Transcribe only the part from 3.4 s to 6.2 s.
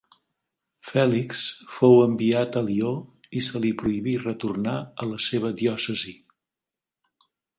se li prohibí retornar a la seva diòcesi.